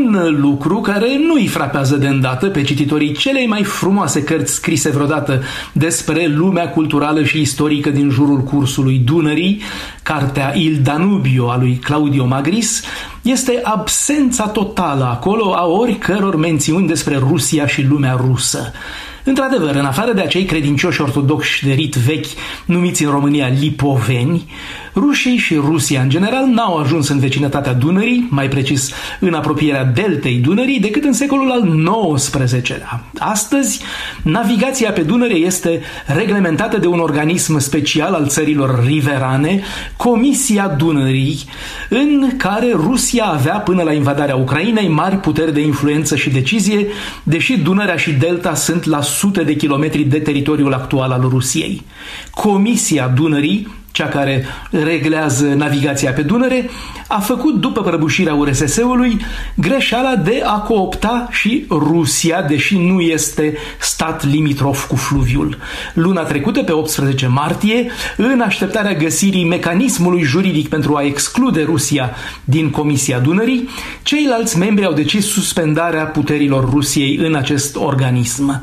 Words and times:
un 0.00 0.36
lucru 0.40 0.80
care 0.80 1.06
nu 1.26 1.34
îi 1.34 1.46
frapează 1.46 1.96
de 1.96 2.06
îndată 2.06 2.46
pe 2.46 2.62
cititorii 2.62 3.12
celei 3.12 3.46
mai 3.46 3.62
frumoase 3.62 4.22
cărți 4.22 4.52
scrise 4.52 4.90
vreodată 4.90 5.42
despre 5.72 6.26
lumea 6.26 6.68
culturală 6.68 7.24
și 7.24 7.40
istorică 7.40 7.90
din 7.90 8.10
jurul 8.10 8.38
cursului 8.38 8.98
Dunării, 9.04 9.60
cartea 10.02 10.52
Il 10.56 10.80
Danubio 10.82 11.50
a 11.50 11.56
lui 11.56 11.74
Claudio 11.74 12.26
Magris, 12.26 12.82
este 13.22 13.60
absența 13.62 14.46
totală 14.46 15.04
acolo 15.04 15.54
a 15.54 15.66
oricăror 15.66 16.36
mențiuni 16.36 16.86
despre 16.86 17.16
Rusia 17.18 17.66
și 17.66 17.82
lumea 17.82 18.16
rusă. 18.26 18.72
Într-adevăr, 19.24 19.74
în 19.74 19.84
afară 19.84 20.12
de 20.12 20.20
acei 20.20 20.44
credincioși 20.44 21.00
ortodoxi 21.00 21.64
de 21.64 21.72
rit 21.72 21.94
vechi, 21.94 22.26
numiți 22.64 23.04
în 23.04 23.10
România 23.10 23.48
lipoveni, 23.60 24.48
rușii 24.94 25.36
și 25.36 25.54
Rusia 25.54 26.00
în 26.00 26.08
general 26.08 26.46
n-au 26.46 26.76
ajuns 26.76 27.08
în 27.08 27.18
vecinătatea 27.18 27.72
Dunării, 27.72 28.26
mai 28.30 28.48
precis 28.48 28.90
în 29.20 29.34
apropierea 29.34 29.84
deltei 29.84 30.34
Dunării, 30.36 30.80
decât 30.80 31.04
în 31.04 31.12
secolul 31.12 31.50
al 31.50 32.14
XIX-lea. 32.14 33.04
Astăzi, 33.18 33.80
navigația 34.22 34.90
pe 34.90 35.00
Dunăre 35.00 35.34
este 35.34 35.80
reglementată 36.06 36.78
de 36.78 36.86
un 36.86 36.98
organism 36.98 37.58
special 37.58 38.14
al 38.14 38.26
țărilor 38.26 38.84
riverane, 38.86 39.62
Comisia 39.96 40.66
Dunării, 40.66 41.38
în 41.88 42.36
care 42.36 42.72
Rusia 42.72 43.24
avea 43.24 43.54
până 43.54 43.82
la 43.82 43.92
invadarea 43.92 44.36
Ucrainei 44.36 44.88
mari 44.88 45.16
puteri 45.16 45.52
de 45.52 45.60
influență 45.60 46.16
și 46.16 46.30
decizie, 46.30 46.86
deși 47.22 47.58
Dunărea 47.58 47.96
și 47.96 48.12
Delta 48.12 48.54
sunt 48.54 48.84
la 48.84 49.02
sute 49.10 49.42
de 49.42 49.54
kilometri 49.54 50.02
de 50.02 50.18
teritoriul 50.18 50.72
actual 50.72 51.10
al 51.10 51.20
Rusiei. 51.20 51.82
Comisia 52.30 53.08
Dunării 53.08 53.78
cea 53.92 54.08
care 54.08 54.44
reglează 54.70 55.46
navigația 55.46 56.12
pe 56.12 56.22
Dunăre, 56.22 56.70
a 57.12 57.18
făcut 57.18 57.54
după 57.54 57.80
prăbușirea 57.82 58.34
URSS-ului 58.34 59.20
greșeala 59.54 60.16
de 60.16 60.42
a 60.44 60.58
coopta 60.58 61.28
și 61.30 61.64
Rusia, 61.70 62.42
deși 62.42 62.78
nu 62.78 63.00
este 63.00 63.56
stat 63.78 64.26
limitrof 64.26 64.86
cu 64.86 64.96
fluviul. 64.96 65.58
Luna 65.94 66.22
trecută, 66.22 66.62
pe 66.62 66.72
18 66.72 67.26
martie, 67.26 67.90
în 68.16 68.40
așteptarea 68.40 68.94
găsirii 68.94 69.44
mecanismului 69.44 70.22
juridic 70.22 70.68
pentru 70.68 70.96
a 70.96 71.02
exclude 71.02 71.62
Rusia 71.62 72.10
din 72.44 72.70
Comisia 72.70 73.18
Dunării, 73.18 73.68
ceilalți 74.02 74.58
membri 74.58 74.84
au 74.84 74.92
decis 74.92 75.26
suspendarea 75.26 76.04
puterilor 76.04 76.70
Rusiei 76.70 77.16
în 77.16 77.34
acest 77.34 77.76
organism. 77.76 78.62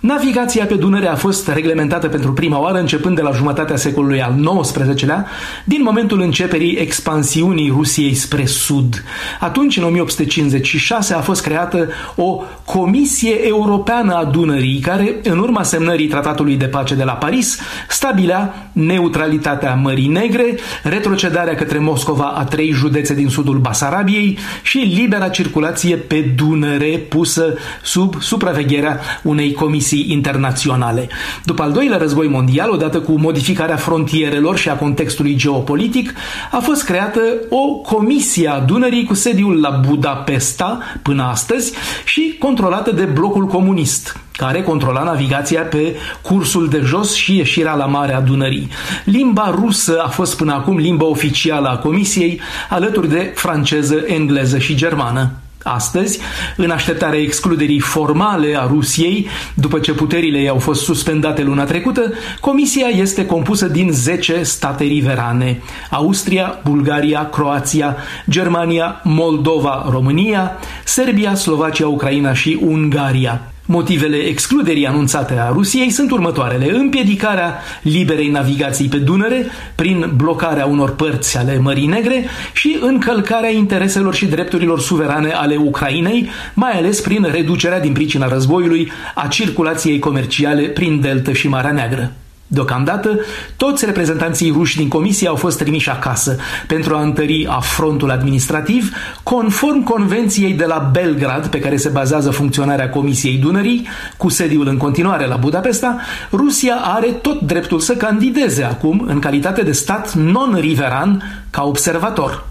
Navigația 0.00 0.64
pe 0.64 0.74
Dunăre 0.74 1.06
a 1.06 1.14
fost 1.14 1.48
reglementată 1.48 2.08
pentru 2.08 2.32
prima 2.32 2.60
oară 2.60 2.78
începând 2.78 3.16
de 3.16 3.22
la 3.22 3.30
jumătatea 3.30 3.76
secolului 3.76 4.22
al 4.22 4.60
XIX-lea, 4.60 5.26
din 5.64 5.82
momentul 5.82 6.20
începerii 6.20 6.76
expansiunii 6.76 7.70
Rusiei 7.70 7.87
spre 8.14 8.46
sud. 8.46 9.04
Atunci, 9.40 9.76
în 9.76 9.84
1856, 9.84 11.14
a 11.14 11.20
fost 11.20 11.42
creată 11.42 11.88
o 12.16 12.42
Comisie 12.64 13.46
Europeană 13.46 14.14
a 14.14 14.24
Dunării, 14.24 14.78
care, 14.78 15.16
în 15.22 15.38
urma 15.38 15.62
semnării 15.62 16.06
Tratatului 16.06 16.56
de 16.56 16.66
Pace 16.66 16.94
de 16.94 17.04
la 17.04 17.12
Paris, 17.12 17.58
stabilea 17.88 18.70
neutralitatea 18.72 19.74
Mării 19.74 20.08
Negre, 20.08 20.58
retrocedarea 20.82 21.54
către 21.54 21.78
Moscova 21.78 22.24
a 22.24 22.44
trei 22.44 22.70
județe 22.70 23.14
din 23.14 23.28
sudul 23.28 23.58
Basarabiei 23.58 24.38
și 24.62 24.78
libera 24.78 25.28
circulație 25.28 25.96
pe 25.96 26.32
Dunăre 26.36 27.06
pusă 27.08 27.54
sub 27.82 28.22
supravegherea 28.22 29.00
unei 29.22 29.52
comisii 29.52 29.76
comisii 29.78 30.12
internaționale. 30.12 31.08
După 31.44 31.62
al 31.62 31.72
doilea 31.72 31.98
război 31.98 32.28
mondial, 32.28 32.70
odată 32.70 33.00
cu 33.00 33.12
modificarea 33.12 33.76
frontierelor 33.76 34.56
și 34.56 34.68
a 34.68 34.74
contextului 34.76 35.34
geopolitic, 35.34 36.14
a 36.50 36.58
fost 36.58 36.84
creată 36.84 37.20
o 37.48 37.77
comisie 37.86 38.48
a 38.48 38.58
Dunării 38.58 39.04
cu 39.04 39.14
sediul 39.14 39.60
la 39.60 39.70
Budapesta 39.86 40.78
până 41.02 41.22
astăzi 41.22 41.72
și 42.04 42.36
controlată 42.38 42.90
de 42.90 43.04
blocul 43.04 43.46
comunist 43.46 44.16
care 44.32 44.62
controla 44.62 45.02
navigația 45.02 45.62
pe 45.62 45.96
cursul 46.22 46.68
de 46.68 46.80
jos 46.84 47.14
și 47.14 47.36
ieșirea 47.36 47.74
la 47.74 47.86
Marea 47.86 48.20
Dunării. 48.20 48.68
Limba 49.04 49.54
rusă 49.60 50.00
a 50.04 50.08
fost 50.08 50.36
până 50.36 50.52
acum 50.52 50.76
limba 50.76 51.06
oficială 51.06 51.68
a 51.68 51.76
Comisiei, 51.76 52.40
alături 52.68 53.08
de 53.08 53.32
franceză, 53.34 54.04
engleză 54.06 54.58
și 54.58 54.74
germană. 54.74 55.30
Astăzi, 55.62 56.18
în 56.56 56.70
așteptarea 56.70 57.20
excluderii 57.20 57.80
formale 57.80 58.56
a 58.58 58.66
Rusiei, 58.66 59.26
după 59.54 59.78
ce 59.78 59.92
puterile 59.92 60.38
ei 60.38 60.48
au 60.48 60.58
fost 60.58 60.82
suspendate 60.82 61.42
luna 61.42 61.64
trecută, 61.64 62.12
Comisia 62.40 62.86
este 62.86 63.26
compusă 63.26 63.66
din 63.66 63.92
10 63.92 64.42
state 64.42 64.84
riverane. 64.84 65.62
Austria, 65.90 66.60
Bulgaria, 66.64 67.28
Croația, 67.28 67.96
Germania, 68.30 69.00
Moldova, 69.04 69.86
România, 69.90 70.56
Serbia, 70.84 71.34
Slovacia, 71.34 71.88
Ucraina 71.88 72.32
și 72.32 72.58
Ungaria. 72.62 73.52
Motivele 73.70 74.16
excluderii 74.16 74.86
anunțate 74.86 75.38
a 75.38 75.48
Rusiei 75.48 75.90
sunt 75.90 76.10
următoarele. 76.10 76.70
Împiedicarea 76.74 77.58
liberei 77.82 78.28
navigații 78.28 78.88
pe 78.88 78.96
Dunăre 78.96 79.46
prin 79.74 80.12
blocarea 80.16 80.66
unor 80.66 80.94
părți 80.94 81.38
ale 81.38 81.58
Mării 81.58 81.86
Negre 81.86 82.24
și 82.52 82.78
încălcarea 82.80 83.50
intereselor 83.50 84.14
și 84.14 84.26
drepturilor 84.26 84.80
suverane 84.80 85.30
ale 85.30 85.56
Ucrainei, 85.56 86.28
mai 86.54 86.72
ales 86.72 87.00
prin 87.00 87.28
reducerea 87.30 87.80
din 87.80 87.92
pricina 87.92 88.28
războiului 88.28 88.90
a 89.14 89.26
circulației 89.26 89.98
comerciale 89.98 90.62
prin 90.62 91.00
Delta 91.00 91.32
și 91.32 91.48
Marea 91.48 91.72
Neagră. 91.72 92.12
Deocamdată, 92.50 93.18
toți 93.56 93.84
reprezentanții 93.84 94.50
ruși 94.50 94.76
din 94.76 94.88
comisie 94.88 95.28
au 95.28 95.34
fost 95.34 95.58
trimiși 95.58 95.90
acasă 95.90 96.36
pentru 96.66 96.94
a 96.94 97.00
întări 97.00 97.46
afrontul 97.50 98.10
administrativ, 98.10 98.90
conform 99.22 99.82
convenției 99.82 100.52
de 100.52 100.64
la 100.64 100.90
Belgrad, 100.92 101.46
pe 101.46 101.58
care 101.58 101.76
se 101.76 101.88
bazează 101.88 102.30
funcționarea 102.30 102.90
Comisiei 102.90 103.36
Dunării, 103.36 103.86
cu 104.16 104.28
sediul 104.28 104.66
în 104.66 104.76
continuare 104.76 105.26
la 105.26 105.36
Budapesta, 105.36 105.96
Rusia 106.32 106.74
are 106.82 107.06
tot 107.06 107.40
dreptul 107.40 107.80
să 107.80 107.94
candideze 107.96 108.62
acum, 108.62 109.04
în 109.08 109.18
calitate 109.18 109.62
de 109.62 109.72
stat 109.72 110.14
non-riveran, 110.14 111.22
ca 111.50 111.62
observator. 111.62 112.44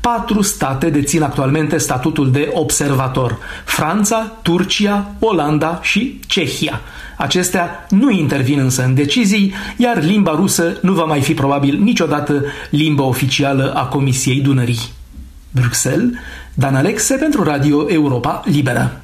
Patru 0.00 0.42
state 0.42 0.90
dețin 0.90 1.22
actualmente 1.22 1.78
statutul 1.78 2.30
de 2.30 2.50
observator. 2.52 3.38
Franța, 3.64 4.32
Turcia, 4.42 5.10
Olanda 5.18 5.78
și 5.82 6.20
Cehia. 6.26 6.80
Acestea 7.16 7.86
nu 7.88 8.10
intervin 8.10 8.58
însă 8.58 8.84
în 8.84 8.94
decizii, 8.94 9.54
iar 9.76 10.02
limba 10.02 10.34
rusă 10.34 10.76
nu 10.80 10.92
va 10.92 11.04
mai 11.04 11.20
fi 11.20 11.34
probabil 11.34 11.78
niciodată 11.78 12.44
limba 12.70 13.02
oficială 13.02 13.72
a 13.74 13.84
Comisiei 13.84 14.40
Dunării. 14.40 14.90
Bruxelles, 15.50 16.10
Dan 16.54 16.74
Alexe 16.74 17.14
pentru 17.14 17.42
Radio 17.42 17.88
Europa 17.88 18.42
Liberă. 18.44 19.00